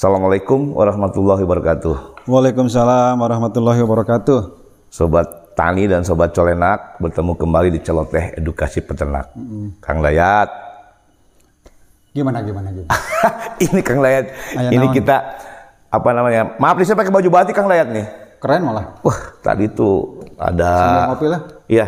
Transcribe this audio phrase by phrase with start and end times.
[0.00, 2.24] Assalamualaikum warahmatullahi wabarakatuh.
[2.24, 4.40] Waalaikumsalam warahmatullahi wabarakatuh.
[4.88, 9.28] Sobat Tani dan Sobat Colenak bertemu kembali di Celoteh Edukasi Peternak.
[9.84, 10.48] Kang Layat.
[12.16, 12.96] Gimana gimana gimana?
[13.68, 14.32] ini Kang Layat.
[14.56, 14.96] Aya ini naon?
[14.96, 15.16] kita
[15.92, 16.56] apa namanya?
[16.56, 18.08] Maaf nih saya pakai baju batik Kang Layat nih.
[18.40, 18.96] Keren malah.
[19.04, 21.40] Wah, tadi tuh ada Sambil ngopi lah.
[21.68, 21.86] Iya.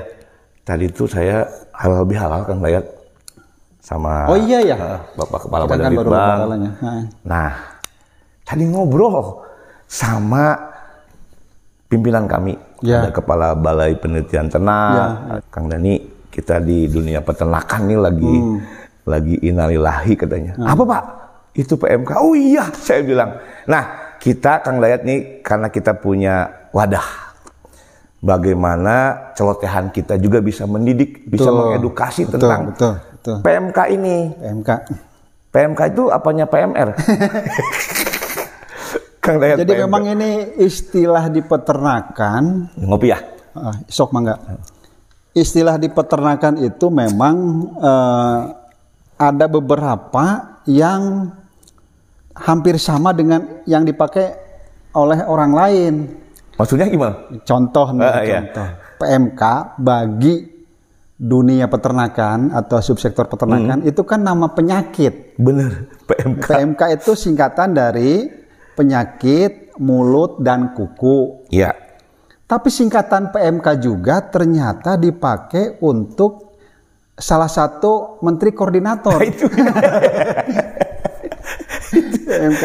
[0.69, 2.85] Tadi tuh saya halal bihalal Kang Layat
[3.81, 5.01] sama Oh iya ya.
[5.17, 6.37] Bapak Kepala Kita Badan kan Litbang.
[6.61, 7.72] Nah, Nah,
[8.53, 9.41] tadi ngobrol
[9.89, 10.53] sama
[11.89, 12.53] pimpinan kami,
[12.85, 13.01] Ya.
[13.01, 16.21] ada kepala Balai Penelitian Ternak, Kang Dani.
[16.29, 18.57] Kita di dunia peternakan nih lagi Hmm.
[19.05, 20.57] lagi inalilahi katanya.
[20.65, 21.05] Apa Pak?
[21.53, 22.17] Itu PMK.
[22.17, 23.37] Oh iya, saya bilang.
[23.69, 27.05] Nah, kita Kang Dayat nih karena kita punya wadah.
[28.23, 31.59] Bagaimana celotehan kita juga bisa mendidik, bisa Betul.
[31.59, 33.37] mengedukasi Betul, tentang betul, betul.
[33.45, 34.17] PMK ini.
[34.33, 34.71] PMK.
[35.53, 36.89] PMK itu apanya PMR?
[39.23, 39.83] Kang Dayat Jadi PMK.
[39.87, 43.23] memang ini istilah di peternakan, ngopi ya?
[43.55, 44.35] ah, sok mangga.
[45.31, 47.37] Istilah di peternakan itu memang
[47.79, 48.41] eh,
[49.23, 51.31] ada beberapa yang
[52.35, 54.35] hampir sama dengan yang dipakai
[54.99, 55.95] oleh orang lain.
[56.59, 57.31] Maksudnya gimana?
[57.47, 58.35] Contoh nih, iya.
[58.43, 58.69] contoh.
[59.07, 59.43] PMK
[59.79, 60.35] bagi
[61.15, 65.39] dunia peternakan atau subsektor peternakan itu kan nama penyakit.
[65.39, 66.43] Bener, PMK.
[66.43, 68.42] PMK itu singkatan dari
[68.77, 71.49] penyakit mulut dan kuku.
[71.53, 71.73] Iya.
[72.47, 76.53] Tapi singkatan PMK juga ternyata dipakai untuk
[77.17, 79.49] salah satu menteri koordinator Itu
[82.33, 82.65] PMK.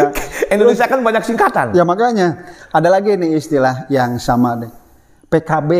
[0.52, 1.76] Indonesia kan banyak singkatan.
[1.76, 4.72] Ya makanya ada lagi nih istilah yang sama deh.
[5.28, 5.72] PKB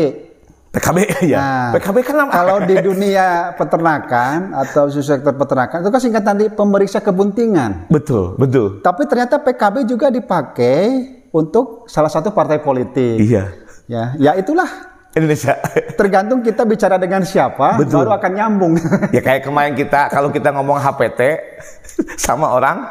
[0.78, 0.98] PKB
[1.34, 1.38] ya.
[1.42, 2.30] Nah, PKB kan nama.
[2.30, 3.26] Kalau di dunia
[3.58, 7.90] peternakan atau sektor peternakan itu kan singkatan di pemeriksa kebuntingan.
[7.90, 8.78] betul, betul.
[8.80, 13.18] Tapi ternyata PKB juga dipakai untuk salah satu partai politik.
[13.18, 13.50] Iya.
[13.90, 14.68] Ya, ya itulah.
[15.16, 15.56] Indonesia.
[15.98, 18.06] Tergantung kita bicara dengan siapa, Betul.
[18.06, 18.72] baru akan nyambung.
[19.16, 21.20] ya kayak kemarin kita kalau kita ngomong HPT
[22.28, 22.86] sama orang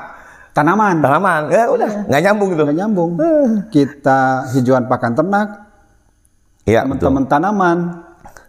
[0.58, 1.06] Tanaman.
[1.06, 2.64] tanaman, ya udah nggak nyambung gitu.
[2.66, 3.12] Nggak nyambung.
[3.70, 5.67] Kita hijauan pakan ternak,
[6.68, 7.08] Iya, betul.
[7.08, 7.78] teman-teman tanaman,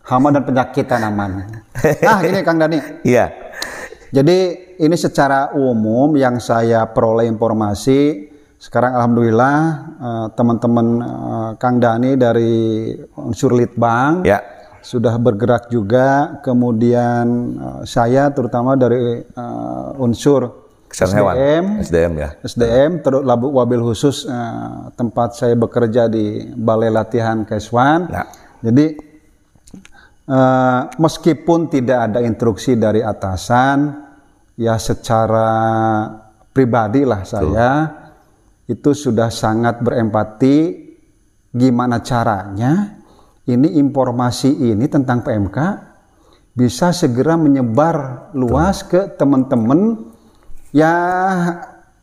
[0.03, 1.31] hama dan penyakit tanaman.
[2.11, 2.83] Ah, gini Kang Dani.
[3.07, 3.31] Iya.
[4.11, 4.39] Jadi
[4.83, 8.27] ini secara umum yang saya peroleh informasi
[8.59, 9.57] sekarang alhamdulillah
[10.03, 14.43] eh, teman-teman eh, Kang Dani dari unsur Litbang Ya.
[14.83, 19.23] sudah bergerak juga kemudian eh, saya terutama dari
[20.03, 21.35] unsur Kesehatan hewan.
[21.37, 22.29] SDM SDM ya.
[22.41, 28.09] SDM terus labu wabil khusus eh, tempat saya bekerja di Balai Latihan Keswan.
[28.09, 28.27] Nah.
[28.65, 28.87] Jadi
[30.27, 34.09] eh, meskipun tidak ada instruksi dari atasan,
[34.59, 35.49] ya secara
[36.51, 37.71] pribadi lah saya
[38.67, 40.57] itu sudah sangat berempati
[41.55, 42.99] gimana caranya
[43.49, 45.59] ini informasi ini tentang PMK
[46.53, 50.08] bisa segera menyebar luas ke teman-teman
[50.73, 50.93] ya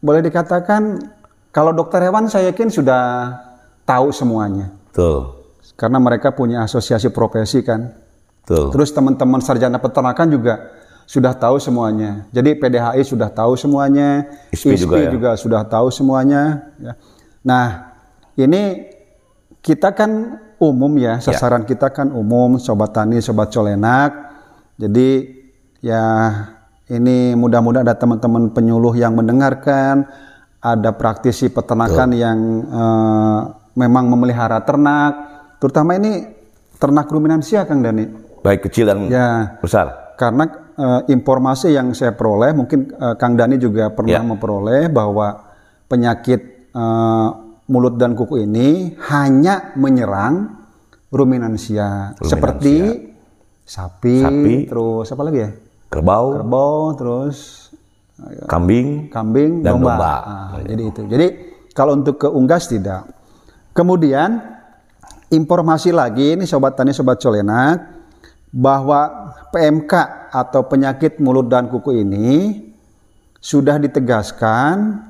[0.01, 1.01] boleh dikatakan
[1.49, 3.31] kalau dokter hewan saya yakin sudah
[3.85, 5.45] tahu semuanya Betul.
[5.77, 7.93] karena mereka punya asosiasi profesi kan
[8.43, 8.73] Betul.
[8.73, 10.53] terus teman-teman sarjana peternakan juga
[11.05, 15.09] sudah tahu semuanya jadi PDHI sudah tahu semuanya ISPI juga ya.
[15.13, 16.93] juga sudah tahu semuanya ya.
[17.45, 17.93] nah
[18.33, 18.89] ini
[19.61, 24.13] kita kan umum ya sasaran kita kan umum sobat tani sobat colenak
[24.81, 25.29] jadi
[25.83, 26.03] ya
[26.87, 30.05] ini mudah-mudahan ada teman-teman penyuluh yang mendengarkan
[30.59, 33.39] ada praktisi peternakan yang eh,
[33.75, 35.13] memang memelihara ternak
[35.57, 36.25] terutama ini
[36.77, 38.05] ternak ruminansia Kang Dani
[38.41, 40.13] Baik kecil dan ya besar.
[40.13, 40.45] karena
[40.77, 44.25] eh, informasi yang saya peroleh mungkin eh, Kang Dani juga pernah Ya.
[44.25, 45.41] memperoleh bahwa
[45.85, 47.27] penyakit eh,
[47.65, 50.53] mulut dan kuku ini hanya menyerang
[51.09, 52.75] ruminansia, seperti
[53.63, 54.55] sapi, Sapi.
[54.69, 55.49] terus apa lagi ya
[55.89, 57.69] Kerbau, kerbau terus
[58.47, 60.15] kambing, kambing Dan domba, domba.
[60.23, 61.01] Ah, jadi itu.
[61.07, 61.27] Jadi
[61.75, 63.07] kalau untuk ke unggas tidak.
[63.75, 64.39] Kemudian
[65.29, 67.91] informasi lagi ini sobat tani sobat colenak
[68.55, 69.93] bahwa PMK
[70.31, 72.63] atau penyakit mulut dan kuku ini
[73.43, 75.03] sudah ditegaskan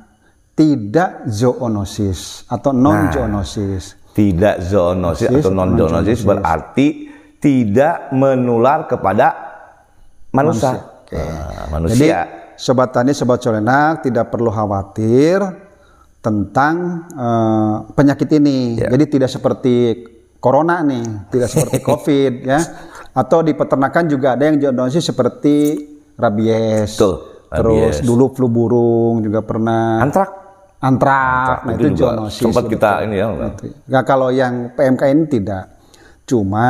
[0.57, 6.87] tidak zoonosis atau non zoonosis tidak zoonosis atau non zoonosis berarti
[7.37, 9.44] tidak menular kepada
[10.35, 10.71] manusia.
[11.05, 11.15] Oke.
[11.15, 12.19] Nah, Jadi manusia.
[12.59, 15.39] sobat tani, sobat colenak tidak perlu khawatir
[16.25, 18.81] tentang eh, penyakit ini.
[18.81, 18.89] Ya.
[18.89, 19.75] Jadi tidak seperti
[20.41, 22.59] corona nih, tidak seperti covid ya.
[23.15, 25.55] Atau di peternakan juga ada yang zoonosis seperti
[26.19, 26.97] rabies.
[26.97, 27.13] Betul,
[27.49, 28.05] Terus rabies.
[28.05, 30.01] dulu flu burung juga pernah.
[30.01, 30.43] Antrak.
[30.85, 32.41] antrak, nah itu, juga zoonosis.
[32.45, 32.77] sempat gitu.
[32.77, 33.25] kita ini ya.
[33.89, 35.63] Nah, kalau yang PMK ini tidak.
[36.29, 36.69] Cuma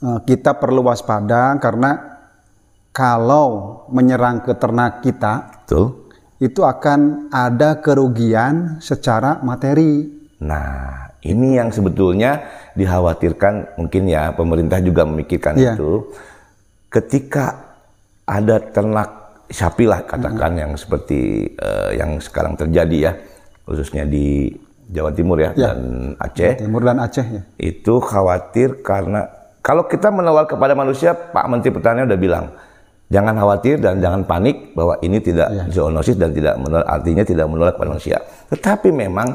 [0.00, 2.07] eh, kita perlu waspada karena
[2.90, 6.10] kalau menyerang ke ternak kita Betul.
[6.38, 10.06] itu akan ada kerugian secara materi.
[10.38, 12.42] Nah, ini yang sebetulnya
[12.72, 15.74] dikhawatirkan mungkin ya pemerintah juga memikirkan Iya.
[15.74, 16.10] itu.
[16.88, 17.74] Ketika
[18.24, 19.10] ada ternak
[19.48, 20.60] sapi lah katakan Hmm.
[20.60, 23.12] yang seperti eh, yang sekarang terjadi ya,
[23.64, 24.52] khususnya di
[24.88, 25.68] Jawa Timur ya Iya.
[25.74, 25.78] dan
[26.16, 27.42] Aceh, Timur dan Aceh ya.
[27.56, 29.28] itu khawatir karena
[29.60, 32.46] kalau kita menawar kepada manusia, Pak Menteri Pertanian udah bilang
[33.08, 35.64] jangan khawatir dan jangan panik bahwa ini tidak Iya.
[35.68, 38.16] zoonosis dan tidak menular, artinya tidak menular kepada manusia.
[38.48, 39.28] Tetapi memang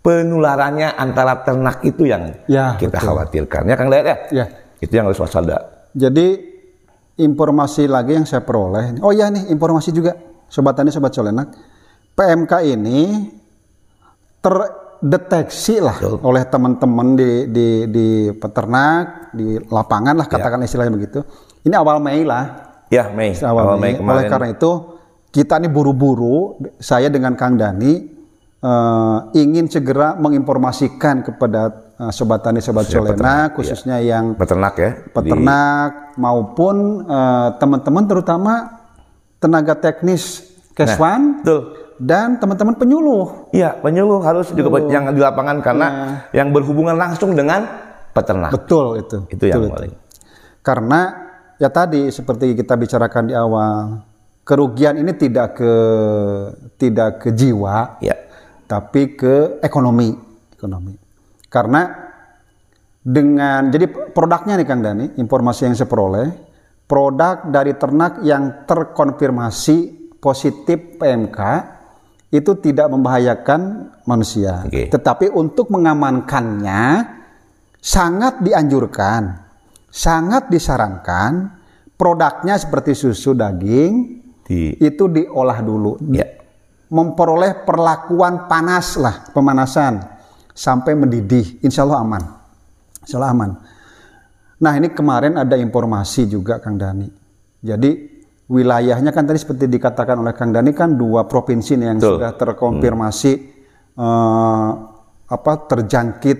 [0.00, 3.08] penularannya antara ternak itu yang Ya, kita betul.
[3.08, 3.62] khawatirkan.
[3.64, 4.16] Ya Kang Dayat ya?
[4.30, 4.46] Ya.
[4.76, 5.88] Itu yang harus waspada.
[5.96, 6.52] Jadi
[7.16, 9.00] informasi lagi yang saya peroleh.
[9.00, 10.12] Oh ya nih informasi juga
[10.46, 11.48] sobat tani sobat colenak.
[12.12, 13.00] PMK ini
[14.42, 21.24] terdeteksi lah oleh teman-teman di, di di peternak di lapangan lah katakan istilahnya begitu.
[21.64, 22.73] Ini awal Mei lah.
[22.94, 23.98] Ya Mei, awal, Mei.
[23.98, 24.70] Oleh karena itu
[25.34, 27.92] kita ini buru-buru saya dengan Kang Dani
[28.62, 34.90] eh, ingin segera menginformasikan kepada eh, sobat tani sobat colena khususnya yang peternak ya.
[35.10, 38.54] peternak maupun eh, teman-teman terutama
[39.42, 41.60] tenaga teknis Keswan Betul.
[42.02, 43.50] dan teman-teman penyuluh.
[43.54, 45.86] Iya, penyuluh harus juga yang di lapangan karena
[46.34, 47.62] yang berhubungan langsung dengan
[48.10, 48.50] peternak.
[48.50, 49.22] Betul itu.
[49.30, 49.92] Itu yang Betul paling.
[50.66, 51.23] Karena
[51.58, 54.02] ya tadi seperti kita bicarakan di awal,
[54.44, 55.72] kerugian ini tidak ke
[56.76, 58.16] tidak ke jiwa, Ya.
[58.66, 60.14] tapi ke ekonomi,
[60.54, 60.94] ekonomi.
[61.48, 61.86] Karena
[63.04, 66.28] dengan jadi produknya nih Kang Dani, informasi yang saya peroleh,
[66.88, 71.40] produk dari ternak yang terkonfirmasi positif PMK
[72.32, 74.64] itu tidak membahayakan manusia.
[74.66, 74.88] Oke.
[74.90, 76.82] Tetapi untuk mengamankannya
[77.78, 79.43] sangat dianjurkan,
[79.94, 81.54] sangat disarankan
[81.94, 83.92] produknya seperti susu daging
[84.42, 86.02] Di itu diolah dulu.
[86.10, 86.26] Ya.
[86.84, 89.98] memperoleh perlakuan panas lah pemanasan
[90.54, 91.58] sampai mendidih.
[91.64, 92.22] Insya Allah aman.
[93.02, 93.50] Insya Allah aman.
[94.62, 97.24] Nah ini kemarin ada informasi juga Kang Dani
[97.64, 97.90] jadi
[98.44, 102.20] wilayahnya kan tadi seperti dikatakan oleh Kang Dani kan dua provinsi nih yang Betul.
[102.20, 103.32] sudah terkonfirmasi
[103.96, 104.70] eh,
[105.24, 106.38] apa terjangkit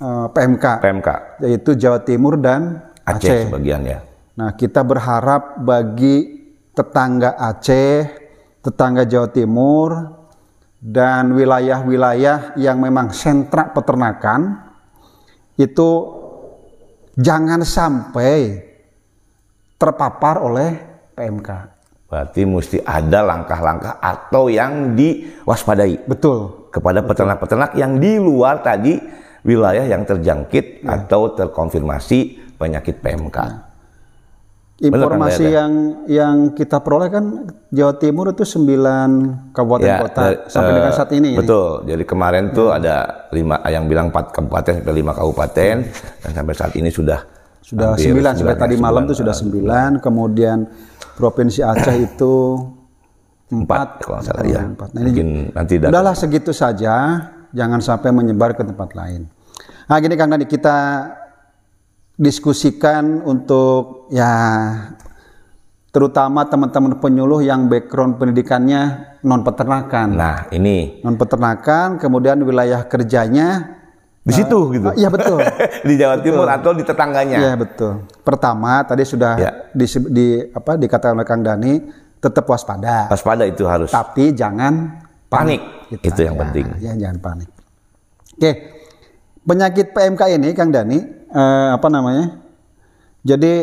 [0.00, 1.08] eh, PMK PMK
[1.44, 3.40] yaitu Jawa Timur dan Aceh, Aceh.
[3.46, 3.98] sebagian ya.
[4.36, 6.44] Nah, kita berharap bagi
[6.76, 8.04] tetangga Aceh,
[8.60, 9.88] tetangga Jawa Timur,
[10.76, 14.60] dan wilayah-wilayah yang memang sentra peternakan
[15.56, 15.90] itu
[17.16, 18.60] jangan sampai
[19.80, 20.70] terpapar oleh
[21.16, 21.48] PMK.
[22.06, 26.70] Berarti mesti ada langkah-langkah atau yang diwaspadai Betul.
[26.70, 28.94] kepada peternak-peternak yang di luar tadi
[29.46, 32.18] wilayah yang terjangkit atau terkonfirmasi
[32.58, 33.38] penyakit PMK.
[34.76, 35.64] Bener kan, Informasi ya?
[35.64, 35.72] yang
[36.04, 41.10] yang kita peroleh kan Jawa Timur itu 9 kabupaten kota da- sampai eh, dengan saat
[41.16, 41.28] ini.
[41.32, 41.38] ya.
[41.40, 41.68] Betul.
[41.88, 45.74] Jadi kemarin tuh ada lima yang bilang empat kabupaten sampai lima kabupaten
[46.20, 47.24] dan sampai saat ini sudah
[47.64, 49.90] Sudah hampir sembilan sampai sembilan, tadi ya, malam itu sudah sembilan.
[49.98, 50.58] Kemudian
[51.16, 52.34] provinsi Aceh itu
[53.48, 54.60] empat kalau salah ya.
[54.60, 54.92] empat.
[54.92, 56.94] Nah, ini Mungkin nanti Udahlah segitu saja,
[57.48, 59.24] jangan sampai menyebar ke tempat lain.
[59.86, 60.78] Nah gini Kang Dani, kita
[62.14, 64.32] diskusikan untuk ya
[65.90, 68.82] terutama teman-teman penyuluh yang background pendidikannya
[69.22, 70.08] non peternakan.
[70.12, 73.78] Nah ini Non peternakan, kemudian wilayah kerjanya
[74.20, 74.90] di situ gitu.
[74.92, 75.38] Iya betul.
[75.88, 77.38] di Jawa Timur atau di tetangganya.
[77.38, 78.04] Iya betul.
[78.20, 79.50] Pertama tadi sudah Ya.
[79.70, 81.78] di, di apa dikatakan oleh Kang Dani
[82.16, 83.92] tetap waspada, Waspada itu harus.
[83.92, 85.62] tapi jangan Panik.
[85.86, 86.42] Gitu Itu yang aja.
[86.42, 86.66] penting.
[86.78, 87.48] Ya, jangan panik.
[88.34, 88.50] Oke,
[89.46, 90.98] penyakit PMK ini Kang Dani
[91.30, 92.42] eh, apa namanya?
[93.22, 93.54] Jadi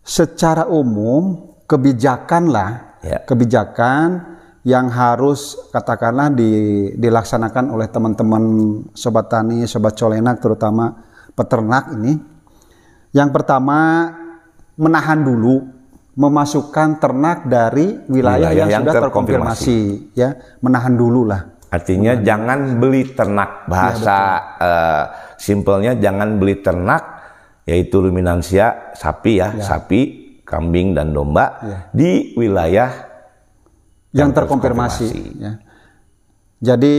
[0.00, 2.70] secara umum kebijakan lah,
[3.00, 3.16] Ya.
[3.24, 6.52] kebijakan yang harus katakanlah di,
[6.92, 8.44] dilaksanakan oleh teman-teman
[8.92, 11.00] sobat tani, sobat colenak terutama
[11.32, 12.20] peternak ini.
[13.16, 14.10] Yang pertama
[14.76, 15.64] menahan dulu
[16.12, 19.78] memasukkan ternak dari wilayah, Wilayah yang, yang sudah terkonfirmasi.
[19.80, 20.28] terkonfirmasi ya,
[20.60, 21.40] menahan dulu lah.
[21.70, 23.70] Artinya jangan beli ternak.
[23.70, 24.18] Bahasa
[24.58, 25.04] eh,
[25.38, 27.22] simpelnya jangan beli ternak
[27.64, 30.00] yaitu ruminansia sapi ya, sapi,
[30.42, 31.62] kambing dan domba
[31.94, 32.90] di wilayah
[34.10, 35.06] yang terkonfirmasi.
[35.06, 35.38] terkonfirmasi.
[35.38, 35.52] Ya.
[36.60, 36.96] Jadi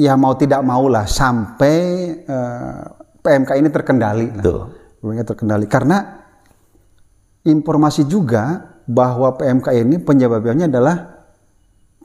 [0.00, 1.76] ya mau tidak mau lah sampai
[2.24, 2.82] eh,
[3.20, 4.26] PMK ini terkendali.
[4.32, 4.72] Betul.
[5.04, 6.24] PMK terkendali karena
[7.44, 10.96] informasi juga bahwa PMK ini penyebabnya adalah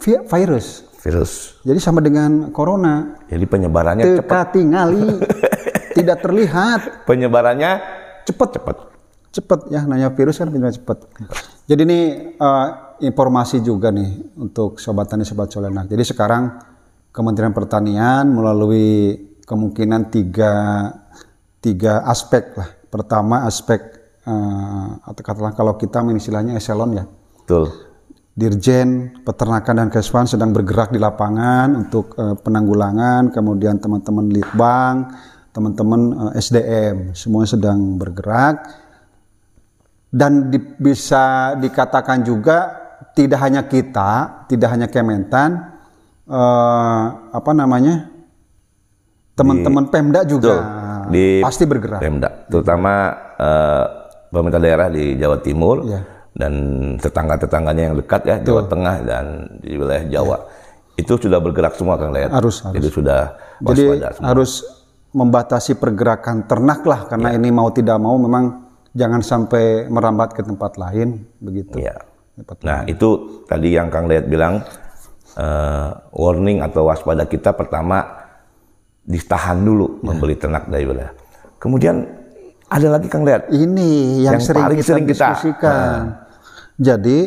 [0.04, 0.91] vi- virus.
[1.01, 1.58] Virus.
[1.65, 3.17] Jadi sama dengan corona.
[3.25, 4.53] Jadi penyebarannya cepat.
[4.53, 5.17] Tingali,
[5.98, 7.72] tidak terlihat, Penyebarannya
[8.22, 8.75] cepat cepat.
[9.31, 11.08] cepat ya nanya virus kan benar cepat.
[11.65, 12.00] Jadi ini
[12.38, 12.67] eh,
[13.01, 15.89] informasi juga nih untuk sobat tani sobat colenak.
[15.89, 16.70] Jadi sekarang
[17.12, 20.53] Kementerian Pertanian melalui kemungkinan tiga
[21.63, 22.70] tiga aspek lah.
[22.91, 23.79] Pertama aspek
[24.22, 27.05] eh, atau katakanlah kalau kita istilahnya eselon ya.
[27.41, 27.91] Betul.
[28.32, 35.12] Dirjen Peternakan dan Keswan sedang bergerak di lapangan untuk eh, penanggulangan, kemudian teman-teman Litbang,
[35.52, 38.64] teman-teman eh, SDM, semua sedang bergerak.
[40.08, 42.58] Dan di- bisa dikatakan juga
[43.12, 45.76] tidak hanya kita, tidak hanya Kementan,
[46.24, 48.08] eh, apa namanya,
[49.36, 50.56] teman-teman Pemda juga
[51.12, 52.00] Di pasti bergerak.
[52.00, 53.86] Pemda, terutama eh,
[54.32, 56.21] pemerintah daerah di Jawa Timur Iya.
[56.32, 56.54] Dan
[56.98, 59.26] tetangga-tetangganya yang dekat ya, Jawa Tengah dan
[59.60, 60.38] di wilayah Jawa.
[60.96, 62.32] Itu sudah bergerak semua Kang Dayat.
[62.32, 62.38] Iya.
[62.40, 62.76] Harus, harus.
[62.80, 63.22] Jadi sudah
[63.60, 64.28] Jadi waspada semua.
[64.32, 64.52] harus
[65.12, 68.64] membatasi pergerakan ternak lah karena ini mau tidak mau memang
[68.96, 71.80] jangan sampai merambat ke tempat lain begitu.
[71.80, 72.00] Iya.
[72.32, 73.10] Tempat Nah, itu
[73.44, 74.64] tadi yang Kang Dayat bilang
[75.32, 78.04] eh, warning atau waspada kita pertama
[79.04, 80.04] ditahan dulu Iya.
[80.06, 81.12] membeli ternak dari wilayah.
[81.60, 82.04] Kemudian
[82.72, 83.51] ada lagi Kang Dayat.
[83.51, 83.92] Ini
[84.24, 85.30] yang, Yang sering paling kita sering kita- Nah.
[85.30, 86.00] diskusikan.
[86.80, 87.20] Jadi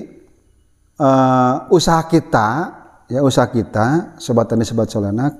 [0.95, 2.49] eh, usaha kita,
[3.07, 5.35] ya usaha kita, sobat tani sobat solenak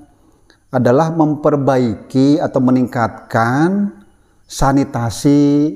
[0.69, 3.95] adalah memperbaiki atau meningkatkan
[4.45, 5.71] sanitasi,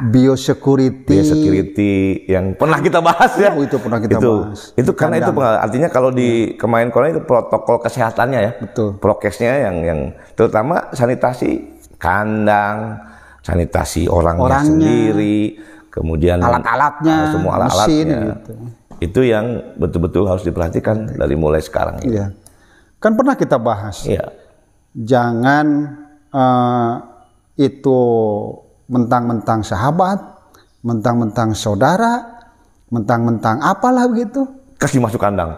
[0.00, 1.94] biosecurity, Biosecurity
[2.26, 3.50] yang pernah kita bahas ya.
[3.50, 4.60] Oh, itu pernah kita itu, bahas.
[4.72, 8.52] Itu karena itu pengal- artinya kalau di kemarin kemarin itu protokol kesehatannya ya.
[8.62, 8.96] Betul.
[8.96, 10.00] Prokesnya yang yang
[10.32, 11.66] terutama sanitasi
[11.98, 13.02] kandang,
[13.48, 14.68] sanitasi orangnya, Orangnya.
[14.68, 15.56] sendiri,
[15.88, 18.20] kemudian Alat-alatnya, ah, semua mesin alat-alatnya.
[18.36, 18.52] gitu.
[18.98, 19.46] Itu yang
[19.80, 22.20] betul-betul harus diperhatikan dari mulai sekarang ini.
[22.20, 22.26] Iya.
[23.00, 24.04] Kan pernah kita bahas.
[24.04, 24.28] Iya.
[24.98, 25.66] jangan
[26.28, 26.92] eh,
[27.56, 28.00] itu
[28.90, 30.18] mentang-mentang sahabat,
[30.82, 32.44] mentang-mentang saudara,
[32.90, 34.44] mentang-mentang apalah begitu,
[34.78, 35.54] Kasih masuk kandang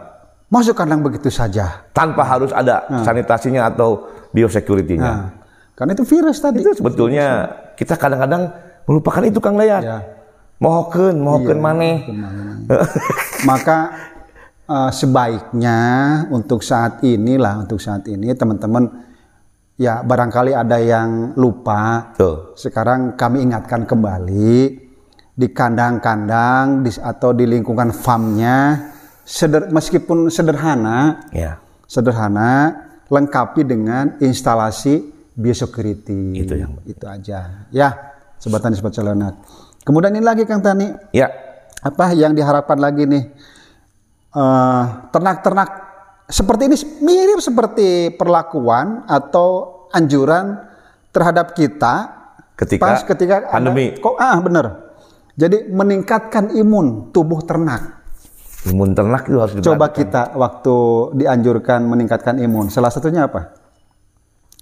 [0.50, 1.86] masuk kandang begitu saja.
[1.94, 5.06] tanpa harus ada sanitasinya atau biosecurity-nya.
[5.14, 5.39] Nah,
[5.80, 6.60] karena itu virus tadi.
[6.60, 8.52] itu sebetulnya kita kadang-kadang
[8.84, 9.80] melupakan itu Kang Dayat.
[9.80, 9.98] Ya.
[10.60, 12.04] Mohokeun, mohokeun maneh.
[13.48, 13.78] Maka
[14.68, 15.78] eh, sebaiknya
[16.28, 19.08] untuk saat inilah, untuk saat ini teman-teman
[19.80, 22.12] ya barangkali ada yang lupa.
[22.20, 22.52] Tuh.
[22.60, 24.76] Sekarang kami ingatkan kembali
[25.32, 28.92] di kandang-kandang di- atau di lingkungan farmnya,
[29.24, 31.56] seder, meskipun sederhana, Ya.
[31.88, 36.36] sederhana, lengkapi dengan instalasi biosecurity.
[36.36, 37.64] Itu yang itu aja.
[37.72, 37.88] Ya,
[38.36, 39.40] sobat tani sobat celenak.
[39.80, 41.32] Kemudian ini lagi Kang Tani, Ya.
[41.80, 43.24] apa yang diharapkan lagi nih
[44.30, 45.70] Eh, ternak-ternak
[46.30, 49.48] seperti ini mirip seperti perlakuan atau
[49.90, 50.54] anjuran
[51.10, 52.14] terhadap kita
[52.54, 53.90] Ketika pas ketika ada- pandemi.
[53.98, 54.94] kok ah benar
[55.34, 57.98] jadi meningkatkan imun tubuh ternak
[58.62, 60.76] Imun ternak itu harus coba kita waktu
[61.18, 63.50] dianjurkan meningkatkan imun salah satunya apa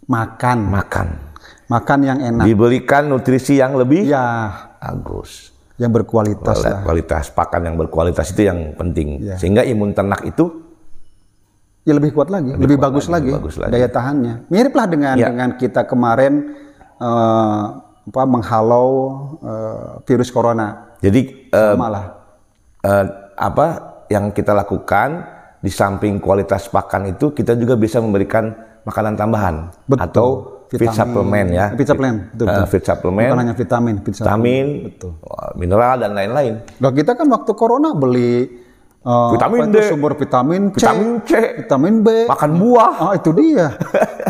[0.08, 1.06] makan makan.
[1.68, 4.48] makan yang enak Diberikan nutrisi yang lebih ya
[4.80, 5.52] bagus.
[5.76, 9.22] yang berkualitas lah Kualitas pakan yang berkualitas itu yang penting.
[9.22, 9.36] Ya.
[9.36, 10.64] Sehingga imun ternak itu
[11.84, 13.72] ya lebih kuat lagi, lebih, kuat bagus, lagi, lagi, lebih bagus lagi.
[13.72, 14.34] daya tahannya.
[14.48, 15.28] Miriplah dengan Ya.
[15.30, 16.32] dengan kita kemarin
[16.98, 17.64] eh,
[18.08, 18.88] apa menghalau
[19.38, 20.96] eh, virus corona.
[20.98, 22.04] jadi eh, Malah
[22.82, 23.04] eh,
[23.36, 23.66] apa
[24.08, 25.08] yang kita lakukan
[25.60, 28.50] di samping kualitas pakan itu kita juga bisa memberikan
[28.88, 29.54] makanan tambahan
[29.84, 30.00] Betul.
[30.00, 30.26] atau
[30.72, 30.96] feed Vitamin.
[30.96, 31.66] supplement ya.
[31.76, 32.64] Feed supplement, betul, betul.
[32.72, 35.10] feed supplement, bukan hanya vitamin, feed vitamin, Betul.
[35.56, 36.52] mineral dan lain-lain.
[36.80, 38.48] Nah, kita kan waktu corona beli
[39.00, 39.76] eh, Vitamin D.
[39.88, 41.32] sumber vitamin C, Vitamin C.
[41.64, 42.08] vitamin B.
[42.28, 42.92] Makan buah.
[43.00, 43.76] Oh, itu dia.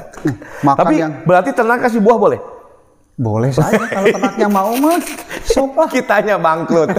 [0.66, 2.57] Makan Tapi yang berarti ternak kasih buah boleh?
[3.18, 5.02] Boleh saja kalau ternaknya mau mah
[5.42, 5.88] sok lah.
[5.90, 6.94] Kitanya bangkrut.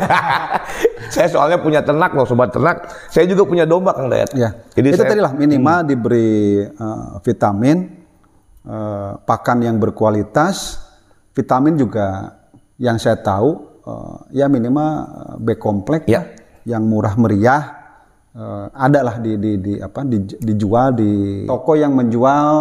[1.16, 2.92] saya soalnya punya ternak loh, sobat ternak.
[3.08, 4.36] Saya juga punya domba Kang Dayat.
[4.36, 7.78] Ya, Jadi itu saya, tadi lah minimal diberi eh, vitamin,
[8.68, 10.84] eh, pakan yang berkualitas,
[11.32, 12.36] vitamin juga
[12.76, 13.50] yang saya tahu
[13.88, 14.92] eh, ya minimal
[15.40, 16.28] B kompleks Ya.
[16.68, 17.64] yang murah meriah
[18.36, 21.12] eh, ada lah di, di, di apa di- dijual di
[21.48, 22.52] toko yang menjual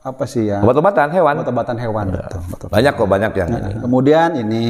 [0.00, 1.34] apa sih ya obat-obatan hewan.
[1.38, 2.68] obat-obatan hewan betul, betul.
[2.68, 3.72] Banyak kok, banyak yang Nah, ini.
[3.78, 4.62] kemudian ini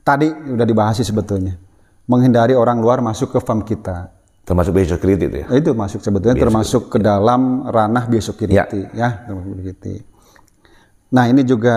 [0.00, 1.60] tadi udah dibahas sih sebetulnya
[2.04, 5.46] menghindari orang luar masuk ke farm kita Termasuk biosecurity itu ya.
[5.50, 9.94] Nah, itu masuk sebetulnya termasuk ke dalam ranah biosecurity ya, termasuk biosecurity.
[11.08, 11.76] Nah ini juga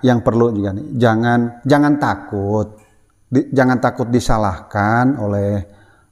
[0.00, 2.78] yang perlu juga nih, jangan jangan takut,
[3.26, 5.58] Di- jangan takut disalahkan oleh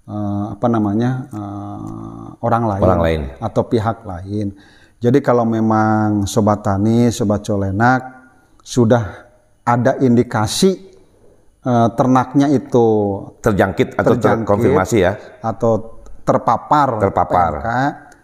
[0.02, 3.20] eh, apa namanya eh, orang lain, Orang lain.
[3.38, 4.58] atau pihak lain.
[5.02, 8.00] Jadi kalau memang sobat tani, sobat colenak
[8.62, 9.26] sudah
[9.66, 10.78] ada indikasi
[11.66, 12.86] eh, ternaknya itu
[13.42, 15.18] Terjangkit atau terjangkit terkonfirmasi ya.
[15.42, 17.52] atau terpapar Terpapar.
[17.58, 17.68] PMK,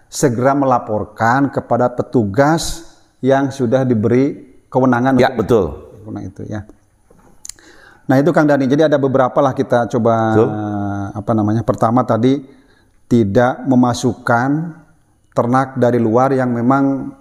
[0.06, 5.64] segera melaporkan kepada petugas yang sudah diberi kewenangan Ya, untuk betul.
[6.06, 6.60] Kewenangan itu ya.
[8.08, 10.46] Nah itu Kang Dani, jadi ada beberapa lah kita coba Betul.
[10.46, 11.62] eh, apa namanya.
[11.66, 12.38] Pertama tadi
[13.10, 14.50] tidak memasukkan
[15.38, 17.14] ternak dari luar yang memang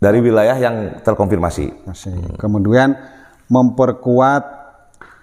[0.00, 1.86] Dari wilayah yang terkonfirmasi.
[1.86, 2.16] masih.
[2.34, 2.96] Kemudian
[3.46, 4.42] memperkuat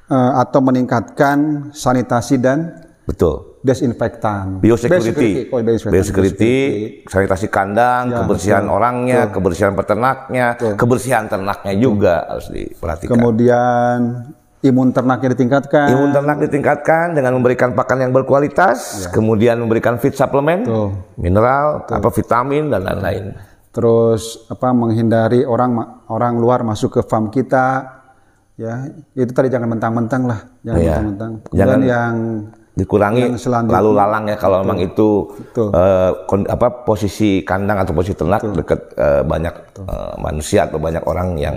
[0.07, 1.37] eh, atau meningkatkan
[1.73, 3.59] sanitasi dan Betul.
[3.59, 4.61] desinfektan.
[4.61, 6.55] Biosecurity, Oh, biosecurity,
[7.09, 8.77] sanitasi kandang, Ya, kebersihan betul.
[8.77, 10.45] orangnya, kebersihan peternaknya,
[10.77, 13.11] kebersihan ternaknya juga harus diperhatikan.
[13.17, 13.97] Kemudian
[14.59, 15.87] imun ternaknya ditingkatkan.
[15.89, 20.91] Imun ternak ditingkatkan dengan memberikan pakan yang berkualitas, kemudian memberikan feed suplemen, Ya.
[21.15, 23.35] Mineral, apa vitamin dan lain-lain.
[23.69, 25.77] Terus apa menghindari orang
[26.09, 27.97] orang luar masuk ke farm kita.
[28.59, 30.87] Ya, itu tadi jangan mentang-mentang lah, jangan Iya.
[30.91, 31.31] mentang-mentang.
[31.47, 32.15] Kemudian Jangan- yang
[32.69, 35.67] Dikurangi Yang lalu lalang ya kalau memang itu Betul.
[35.75, 41.03] eh, kon- apa posisi kandang atau posisi ternak dekat eh, banyak eh, manusia atau banyak
[41.03, 41.55] orang yang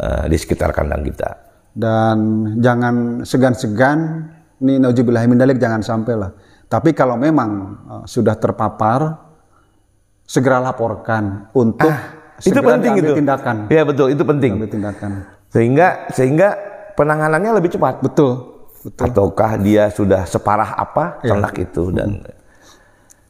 [0.00, 1.45] eh, di sekitar kandang kita.
[1.76, 2.16] Dan
[2.64, 4.32] jangan segan-segan
[4.64, 6.32] ini nauzubillah min dalik jangan sampai lah.
[6.66, 7.50] Tapi kalau memang
[7.84, 9.20] uh, sudah terpapar
[10.24, 13.18] segera laporkan untuk Ah, itu segera penting diambil itu.
[13.20, 13.56] tindakan.
[13.68, 14.52] Iya betul, itu penting.
[14.56, 15.10] Ambil tindakan.
[15.52, 16.48] Sehingga sehingga
[16.96, 18.00] penanganannya lebih cepat.
[18.00, 18.56] Betul.
[18.82, 19.04] Betul.
[19.12, 22.22] Ataukah dia sudah separah apa ternak itu dan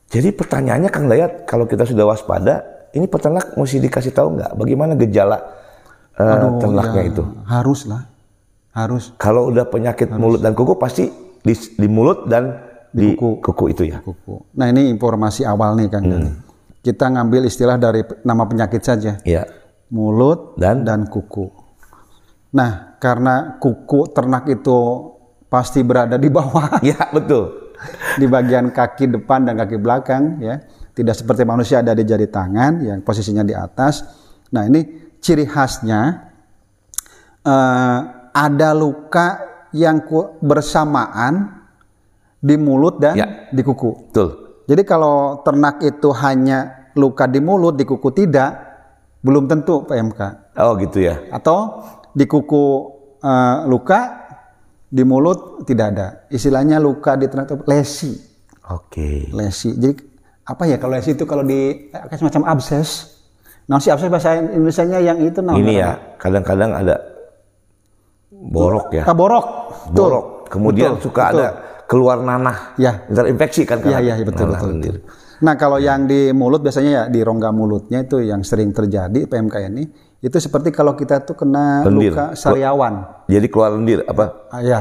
[0.06, 2.60] jadi pertanyaannya Kang Dayat kalau kita sudah waspada
[2.92, 5.40] ini peternak mesti dikasih tahu nggak bagaimana gejala
[6.12, 8.04] eh, ternaknya ya, itu Harus lah.
[8.76, 11.08] Harus kalau udah penyakit mulut dan kuku pasti
[11.40, 12.60] di, di mulut dan
[12.92, 13.72] di, kuku.
[13.72, 14.52] itu ya kuku.
[14.52, 16.04] Nah, ini informasi awal nih Kang.
[16.04, 16.44] Hmm.
[16.84, 19.16] Kita ngambil istilah dari nama penyakit saja.
[19.24, 19.48] ya
[19.88, 20.84] Mulut Dan?
[20.84, 21.48] dan kuku.
[22.52, 24.78] Nah, karena kuku ternak itu
[25.46, 27.74] pasti berada di bawah ya betul
[28.18, 30.58] di bagian kaki depan dan kaki belakang ya
[30.96, 34.02] tidak seperti manusia ada di jari tangan yang posisinya di atas
[34.50, 36.32] nah ini ciri khasnya
[37.46, 38.00] eh,
[38.36, 39.40] ada luka
[39.72, 40.04] yang
[40.44, 41.64] bersamaan
[42.36, 43.26] di mulut dan Ya.
[43.48, 44.12] di kuku.
[44.12, 44.28] Betul.
[44.68, 48.66] Jadi kalau ternak itu hanya luka di mulut di kuku tidak
[49.24, 50.20] belum tentu PMK
[50.60, 51.16] oh gitu ya.
[51.32, 51.80] Atau
[52.12, 52.64] di kuku
[53.24, 54.28] eh, luka
[54.86, 56.06] di mulut tidak ada.
[56.28, 58.12] Istilahnya luka di ternak itu lesi.
[58.70, 59.32] Oke.
[59.32, 59.72] Lesi.
[59.74, 59.94] Jadi
[60.46, 63.16] apa ya kalau lesi itu kalau di kayak semacam abses.
[63.66, 65.90] Nah si abses bahasa Indonesianya yang itu namanya ini ya
[66.22, 67.15] kadang-kadang ada
[68.46, 69.02] borok ya.
[69.02, 69.92] Betul.
[69.92, 71.36] borok kemudian Betul, suka betul.
[71.36, 71.48] ada
[71.84, 73.02] keluar nanah Ya.
[73.04, 74.70] terinfeksi kan Iya karena iya iya, betul betul.
[74.76, 74.96] betul.
[75.36, 79.56] Nah kalau yang di mulut biasanya ya di rongga mulutnya itu yang sering terjadi PMK
[79.68, 79.84] ini
[80.18, 82.10] itu seperti kalau kita tuh kena Lendir.
[82.10, 83.24] luka sariawan.
[83.26, 84.80] jadi keluar lendir apa Ah, ya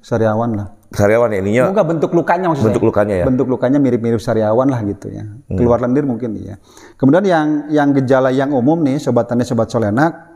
[0.00, 0.66] sariawan lah.
[0.90, 2.66] sariawan ya ininya Enggak bentuk lukanya maksudnya.
[2.68, 5.22] bentuk lukanya ya Bentuk lukanya mirip-mirip sariawan lah gitu ya.
[5.48, 6.58] Keluar lendir mungkin iya.
[6.96, 10.29] Kemudian yang yang gejala yang umum nih sobat tani sobat solenak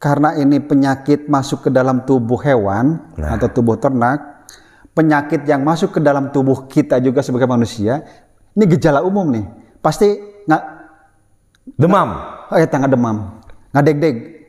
[0.00, 4.48] karena ini penyakit masuk ke dalam tubuh hewan atau tubuh ternak,
[4.96, 8.00] penyakit yang masuk ke dalam tubuh kita juga sebagai manusia,
[8.56, 9.44] ini gejala umum nih.
[9.84, 10.08] Pasti
[10.48, 10.62] nggak
[11.76, 12.08] demam
[12.50, 13.38] eh tangga demam,
[13.70, 14.40] ngadeg-deg.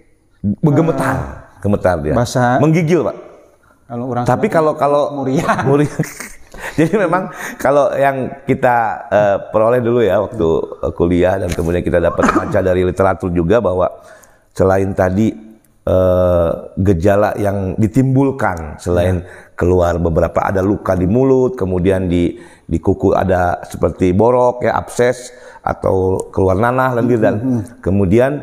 [0.42, 3.14] menggemetar gemetar dia Bahasa- menggigil pak
[3.86, 5.62] Kalau orang tapi kalau kalau Muriang.
[5.70, 6.02] Muriang.
[6.80, 7.30] jadi memang
[7.62, 10.48] kalau yang kita eh, peroleh dulu ya waktu
[10.82, 13.86] eh, kuliah dan kemudian kita dapat baca dari literatur juga bahwa
[14.52, 15.32] selain tadi
[15.88, 19.24] eh, gejala yang ditimbulkan selain
[19.56, 22.36] keluar beberapa ada luka di mulut kemudian di
[22.66, 27.36] di kuku ada seperti borok ya abses atau keluar nanah lendir dan
[27.84, 28.42] kemudian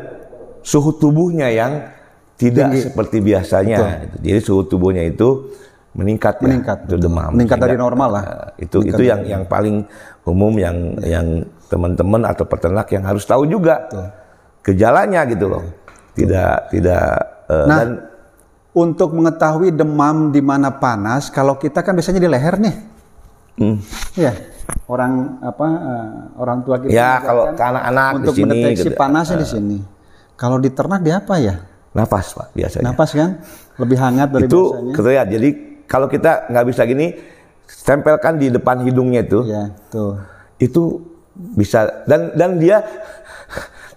[0.63, 1.99] suhu tubuhnya yang
[2.39, 4.07] tidak seperti biasanya.
[4.23, 5.51] Jadi suhu tubuhnya itu
[5.91, 6.47] meningkat ya.
[6.47, 7.29] Meningkat, itu demam.
[7.35, 8.23] Meningkat dari normal lah.
[8.23, 9.83] eh, itu itu yang yang paling
[10.23, 11.27] umum yang yang
[11.67, 13.91] teman-teman atau peternak yang harus tahu juga
[14.63, 15.63] gejalanya gitu loh
[16.19, 17.07] tidak tidak
[17.47, 17.89] eh, Nah, dan
[18.71, 22.75] Untuk mengetahui demam di mana panas, kalau kita kan biasanya di leher nih.
[23.57, 23.77] hmm,
[24.13, 24.31] Ya,
[24.85, 28.87] orang apa eh, orang tua kita Ya, kalau kan ke anak-anak di untuk sini mendeteksi
[28.87, 28.95] gitu.
[28.95, 29.77] panasnya di sini.
[30.35, 31.55] Kalau di ternak di apa ya?
[31.89, 33.41] nafas pak biasanya Napas kan
[33.75, 34.93] lebih hangat dari itu biasanya.
[34.93, 35.49] kelihatan jadi
[35.83, 37.17] kalau kita nggak bisa gini
[37.81, 40.21] tempelkan di depan hidungnya itu Ya, tuh.
[40.57, 41.01] itu
[41.49, 42.85] bisa dan dan dia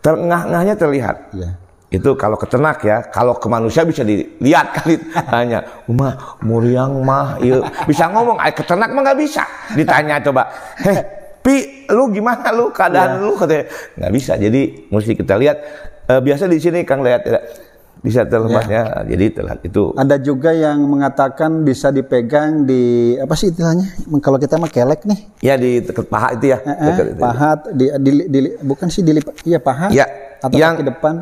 [0.00, 1.60] terengah-engahnya terlihat Ya.
[1.92, 7.36] Itu kalau ke ternak ya kalau ke manusia bisa dilihat kali tanya mah muriang mah
[7.38, 7.60] iya.
[7.84, 9.44] Bisa ngomong ay ke ternak mah nggak bisa.
[9.72, 10.98] Ditanya coba heh
[11.38, 12.70] pi lu gimana lu?
[12.70, 13.36] Keadaan lu?
[13.36, 14.32] Katanya nggak bisa.
[14.34, 15.58] Jadi mesti kita lihat
[16.02, 17.38] Eh, biasa di sini kang lihat ya
[17.96, 19.94] bisa terlepasnya jadi telat itu.
[19.94, 23.86] Ada juga yang mengatakan bisa dipegang di apa sih istilahnya?
[24.18, 25.20] Kalau kita mah kelek nih.
[25.38, 27.14] ya di dekat paha itu ya Eh, itu.
[27.16, 31.14] pahat di, di, di- bukan sih dilipat iya paha Ya, atau yang- kaki depan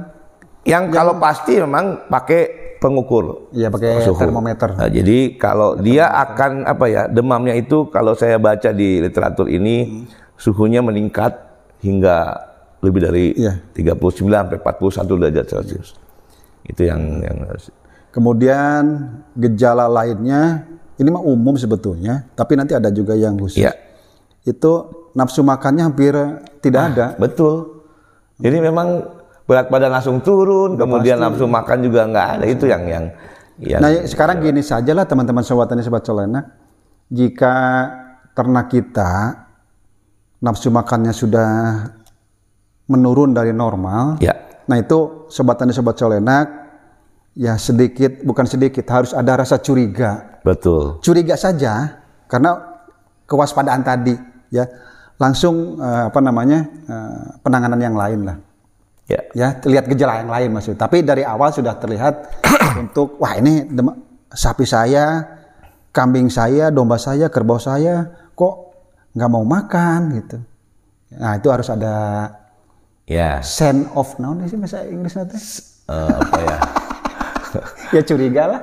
[0.64, 4.16] yang kalau pasti memang pakai pengukur iya pakai suhu.
[4.16, 9.49] termometer Nah, jadi kalau dia akan apa ya demamnya itu kalau saya baca di literatur
[9.49, 10.05] ini
[10.40, 11.37] suhunya meningkat
[11.85, 12.49] hingga
[12.81, 13.61] lebih dari Iya.
[13.77, 15.88] 39 sampai 41 derajat Celcius.
[16.64, 17.68] Itu yang yang harus
[18.11, 20.66] kemudian gejala lainnya
[20.99, 23.73] ini mah umum sebetulnya tapi nanti ada juga yang khusus Iya.
[24.42, 24.73] itu
[25.14, 26.12] nafsu makannya hampir
[26.61, 27.81] tidak ada Betul.
[28.40, 29.19] Jadi memang
[29.51, 32.45] berat badan langsung turun, kemudian nafsu makan juga nggak ada.
[32.47, 33.05] Itu yang yang
[33.59, 36.39] yang Nah, sekarang gini saja lah teman-teman sobat tani sobat colena.
[37.11, 37.55] Jika
[38.31, 39.11] ternak kita
[40.39, 41.51] nafsu makannya sudah
[42.87, 44.39] menurun dari normal, ya
[44.71, 46.47] nah itu sobat tani sobat colenak
[47.35, 50.39] ya sedikit bukan sedikit harus ada rasa curiga.
[50.47, 51.03] betul.
[51.03, 51.99] Curiga saja
[52.31, 52.55] karena
[53.27, 54.15] kewaspadaan tadi
[54.55, 54.63] ya
[55.19, 58.39] langsung eh, apa namanya eh, penanganan yang lain lah
[59.11, 59.27] Ya.
[59.35, 62.31] ya lihat gejala yang lain maksud tapi dari awal sudah terlihat
[62.87, 63.66] untuk wah ini
[64.31, 65.27] sapi saya
[65.90, 68.07] kambing saya domba saya kerbau saya
[68.38, 68.70] kok
[69.11, 70.38] nggak mau makan gitu.
[71.18, 71.94] Nah itu harus ada
[73.11, 73.42] Ya.
[73.42, 75.35] sense of naon sih bahasa Inggris nanti.
[75.90, 76.57] Eh, apa ya?
[77.99, 78.61] ya curiga lah.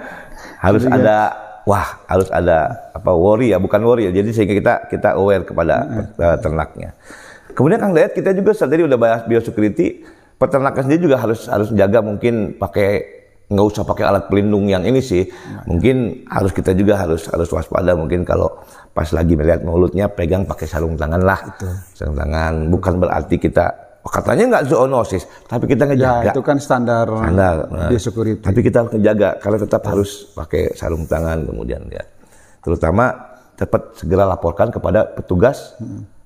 [0.63, 1.35] Harus ada
[1.67, 4.15] wah harus ada apa worry ya bukan worry ya.
[4.15, 5.83] Jadi sehingga kita kita aware kepada
[6.15, 6.95] eh, ternaknya.
[7.51, 10.07] Kemudian kang lihat kita juga saat tadi udah bahas biosecurity
[10.37, 14.99] peternakan sendiri juga harus harus jaga mungkin pakai nggak usah pakai alat pelindung yang ini
[14.99, 15.23] sih.
[15.65, 18.51] Mungkin harus kita juga harus harus waspada mungkin kalau
[18.91, 21.39] pas lagi melihat mulutnya pegang pakai sarung tangan lah.
[21.95, 23.71] Sarung tangan bukan berarti kita
[24.03, 26.31] oh, katanya nggak zoonosis tapi kita ya ngejaga.
[26.35, 27.55] itu kan standar, standar.
[27.71, 32.03] Nah, biosecurity Tapi kita harus menjaga karena tetap harus pakai sarung tangan kemudian ya.
[32.59, 33.15] Terutama
[33.55, 36.16] dapat segera laporkan kepada petugas para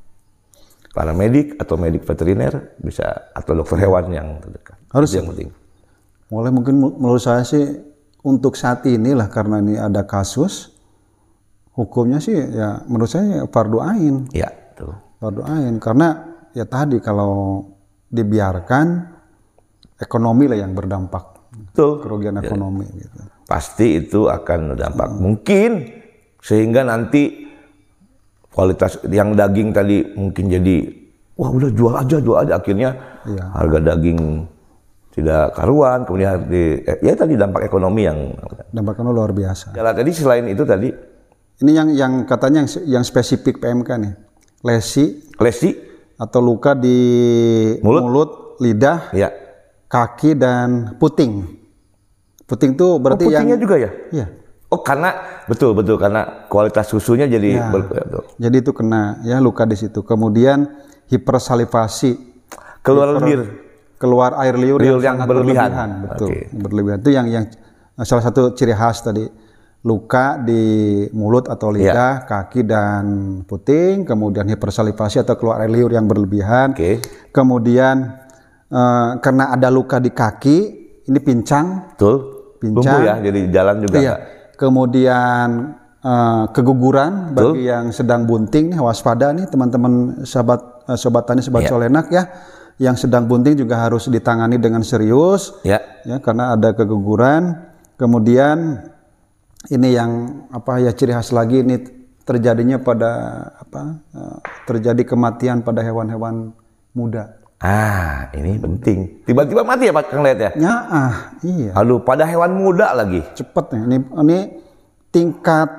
[0.94, 4.76] medik atau medik veteriner bisa atau dokter hewan yang terdekat.
[4.90, 5.12] Harus.
[5.12, 5.50] Yang penting.
[6.28, 7.64] mulai mungkin mu- menurut saya sih
[8.22, 10.72] untuk saat inilah karena ini ada kasus
[11.72, 14.96] hukumnya sih ya menurut saya fardu ain Ya, tuh.
[15.20, 17.68] fardu ain karena ya tadi kalau
[18.08, 19.12] dibiarkan
[19.98, 22.00] ekonomi lah yang berdampak Betul.
[22.00, 23.12] kerugian ekonomi gitu.
[23.44, 25.08] Pasti itu akan berdampak.
[25.12, 25.72] Mungkin
[26.40, 27.51] sehingga nanti
[28.52, 30.76] kualitas yang daging tadi mungkin jadi
[31.36, 32.90] wah udah jual aja jual aja akhirnya
[33.22, 33.44] Iya.
[33.54, 34.50] harga daging
[35.12, 38.32] tidak karuan kemudian di, eh, ya tadi dampak ekonomi yang
[38.72, 39.76] Dampaknya luar biasa.
[39.76, 40.88] Jalan tadi selain itu tadi
[41.62, 44.14] Ini yang yang katanya yang, yang spesifik PMK nih.
[44.66, 45.76] Lesi lesi,
[46.18, 46.98] atau luka di
[47.86, 48.02] Mulut.
[48.02, 49.30] mulut, lidah, ya.
[49.86, 51.46] kaki dan puting.
[52.48, 53.92] Puting tuh Oh, berarti yang putingnya juga ya?
[54.10, 54.26] Iya.
[54.72, 55.12] Oh karena
[55.52, 57.68] betul betul karena kualitas susunya jadi Ya.
[57.68, 58.24] ber- betul.
[58.40, 60.00] Jadi itu kena ya luka di situ.
[60.00, 60.64] Kemudian
[61.12, 62.12] hipersalivasi,
[62.80, 63.68] keluar lendir.
[64.00, 65.90] keluar air liur, Liur yang, yang sangat berlebihan.
[66.10, 66.40] Betul, Oke.
[66.58, 66.98] berlebihan.
[67.04, 67.46] Itu yang yang
[68.02, 69.28] salah satu ciri khas tadi.
[69.82, 70.62] Luka di
[71.12, 71.90] mulut atau Ya.
[71.92, 73.04] lidah, kaki dan
[73.46, 76.74] puting, kemudian hipersalivasi atau keluar air liur yang berlebihan.
[76.74, 77.02] Oke.
[77.30, 78.14] Kemudian
[78.72, 80.58] eh, karena ada luka di kaki,
[81.06, 81.94] ini pincang.
[81.94, 82.16] Betul.
[82.58, 82.78] Pincang.
[82.78, 83.98] Lumpuh ya jadi jalan juga.
[84.00, 84.14] Iya.
[84.62, 85.74] Kemudian
[86.06, 91.66] eh, keguguran bagi yang sedang bunting nih waspada nih teman-teman sahabat eh, sobat tani sobat
[91.66, 91.70] Iya.
[91.74, 92.24] colenak ya.
[92.78, 95.82] Yang sedang bunting juga harus ditangani dengan serius Ya.
[96.06, 97.58] ya karena ada keguguran.
[97.98, 98.86] Kemudian
[99.70, 101.82] ini yang apa ya ciri khas lagi ini
[102.22, 103.12] terjadinya pada
[103.58, 103.82] apa
[104.14, 104.38] eh,
[104.70, 106.54] terjadi kematian pada hewan-hewan
[106.94, 107.41] muda.
[107.62, 109.22] Ah, ini penting.
[109.22, 110.52] Tiba-tiba mati ya Pak Kang lihat ya?
[110.58, 111.14] Ya ah
[111.46, 111.70] iya.
[111.78, 113.22] Aduh, pada hewan muda lagi.
[113.38, 113.82] cepet nih.
[113.86, 114.38] Ini, ini
[115.14, 115.70] tingkat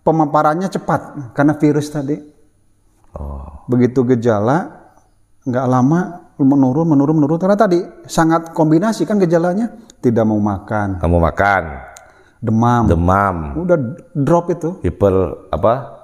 [0.00, 2.16] pemaparannya cepat karena virus tadi.
[3.12, 3.44] Oh.
[3.68, 4.88] Begitu gejala,
[5.44, 7.36] nggak lama menurun, menurun, menurun.
[7.36, 9.68] Karena tadi sangat kombinasi kan gejalanya.
[10.00, 11.62] Tidak mau makan, Kamu makan,
[12.38, 13.36] demam, demam,
[13.66, 13.78] udah
[14.14, 15.98] drop itu, hiper apa?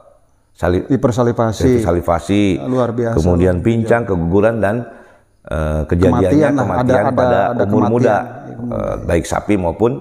[0.51, 3.23] Salib hipersalivasi, salivasi, luar biasa.
[3.23, 4.83] kemudian pincang, keguguran dan
[5.45, 7.93] eh, kejadiannya Kematian kematian ada- ada- pada ada umur kematian.
[7.93, 8.17] muda,
[8.55, 9.99] Eh, baik sapi maupun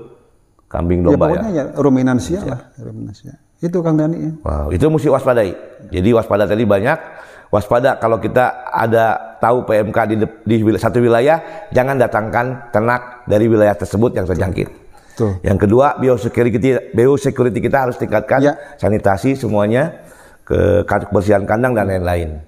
[0.65, 1.29] kambing ya domba ya.
[1.29, 3.34] pokoknya ya ruminansia lah, ruminansia.
[3.60, 4.32] Itu Kang Dani ya.
[4.39, 5.51] Wow, itu mesti waspadai.
[5.88, 6.99] Jadi waspada tadi banyak.
[7.47, 13.71] Waspada kalau kita ada tahu PMK di, di satu wilayah, jangan datangkan ternak dari wilayah
[13.71, 14.67] tersebut yang terjangkit.
[15.13, 15.38] Tuh.
[15.41, 18.53] Yang kedua, biosecurity, biosecurity kita harus tingkatkan Ya.
[18.75, 20.01] sanitasi semuanya,
[20.43, 22.41] ke kebersihan kandang dan lain-lain.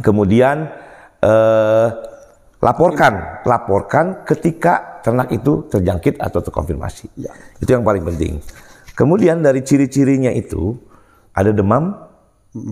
[0.00, 0.68] Kemudian
[1.22, 1.88] eh,
[2.62, 7.10] laporkan, laporkan ketika ternak itu terjangkit atau terkonfirmasi.
[7.18, 7.32] Ya.
[7.58, 8.38] Itu yang paling penting.
[8.94, 10.78] Kemudian dari ciri-cirinya itu
[11.32, 11.96] ada demam,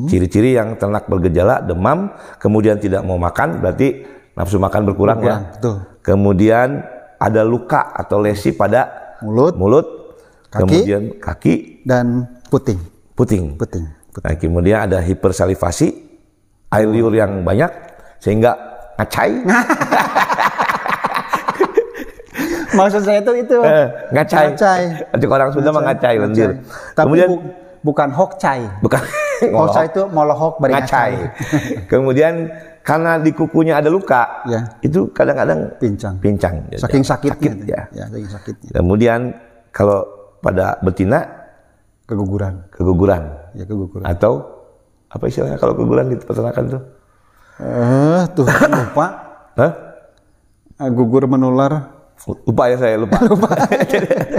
[0.07, 4.05] ciri-ciri yang ternak bergejala demam, kemudian tidak mau makan, berarti
[4.37, 5.25] nafsu makan berkurang, ya.
[5.25, 5.77] Berkurang, betul.
[6.01, 6.69] Kemudian
[7.21, 9.87] ada luka atau lesi pada Mulut, mulut,
[10.49, 10.61] Kaki.
[10.65, 12.81] kemudian kaki dan puting.
[13.13, 13.61] puting.
[13.61, 13.85] Puting.
[14.17, 15.89] Nah, kemudian ada hipersalivasi,
[16.73, 17.90] air liur yang banyak
[18.21, 18.53] sehingga
[18.95, 19.33] ngacai,
[22.71, 23.57] Maksud saya itu itu.
[23.61, 24.55] Eh, ngacai.
[24.55, 24.83] Ngacai.
[25.27, 26.63] Orang Sunda mah ngacai lendir.
[26.95, 27.43] Tapi Kemudian bu-
[27.83, 28.63] bukan hokcai.
[28.79, 29.03] bukan
[29.59, 31.13] Hokcai itu molohok bari ngacai.
[31.91, 32.47] Kemudian
[32.81, 34.65] karena di kukunya ada luka, Ya.
[34.81, 36.15] itu kadang-kadang Pincang.
[36.21, 36.55] pincang.
[36.71, 37.53] Saking sakitnya.
[37.53, 37.81] Sakit, ya.
[37.91, 38.05] ya.
[38.07, 38.71] saking sakitnya.
[38.73, 39.21] Kemudian
[39.71, 40.05] kalau
[40.39, 41.27] pada betina
[42.05, 42.67] Keguguran.
[42.71, 43.23] keguguran
[43.55, 44.03] Ya keguguran.
[44.03, 44.43] atau
[45.07, 46.83] apa istilahnya kalau keguguran di peternakan tuh?
[47.61, 49.07] Eh, tuh lupa.
[49.55, 49.73] Hah?
[50.81, 52.01] Eh, Gugur menular.
[52.45, 53.17] Lupa ya saya lupa.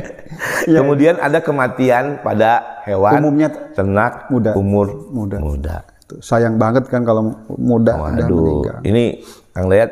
[0.67, 4.53] Kemudian ada kematian pada hewan Umumnya ternak muda.
[4.53, 5.37] umur Muda.
[5.37, 5.75] muda.
[6.21, 8.77] Sayang banget kan kalau muda udah Waduh, meninggal.
[8.83, 9.03] ini
[9.55, 9.91] Kang Dayat,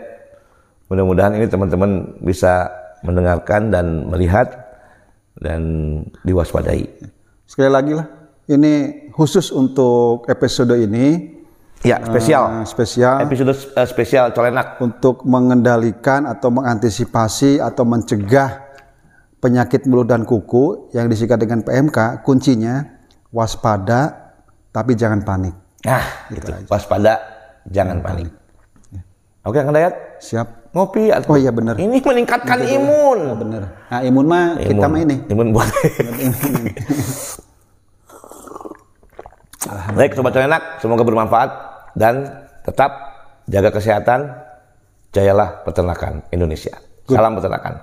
[0.85, 2.67] mudah-mudahan ini teman-teman bisa
[3.01, 4.51] mendengarkan dan melihat
[5.39, 5.61] dan
[6.21, 6.91] diwaspadai.
[7.47, 8.05] Sekali lagi lah,
[8.45, 8.73] ini
[9.09, 11.38] khusus untuk episode ini
[11.79, 12.43] Ya, spesial.
[12.59, 14.83] eh, spesial Episode eh, spesial Colenak.
[14.83, 18.67] untuk mengendalikan atau mengantisipasi atau mencegah
[19.39, 22.19] penyakit mulut dan kuku yang disikat dengan PMK.
[22.19, 22.83] Kuncinya
[23.31, 24.35] waspada
[24.69, 25.55] tapi jangan panik.
[25.87, 26.51] Nah, gitu.
[26.67, 27.15] Waspada,
[27.63, 28.27] jangan panik.
[29.39, 30.75] Oke, Kang Dayat, Siap?
[30.75, 31.07] ngopi.
[31.07, 31.79] atau- Oh iya benar.
[31.79, 33.39] Ini meningkatkan imun.
[33.39, 33.63] Benar.
[33.87, 35.15] Nah, imun mah kita mah ini.
[35.31, 35.71] Imun buat.
[39.89, 42.91] Baik, sobat Colenak, semoga bermanfaat dan tetap
[43.49, 44.29] jaga kesehatan,
[45.15, 46.77] jayalah peternakan Indonesia.
[47.09, 47.17] Good.
[47.17, 47.73] Salam peternakan.